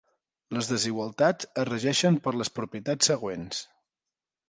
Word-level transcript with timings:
Les 0.55 0.69
desigualtats 0.71 1.49
es 1.65 1.69
regeixen 1.71 2.19
per 2.25 2.35
les 2.41 2.53
propietats 2.59 3.15
següents. 3.15 3.65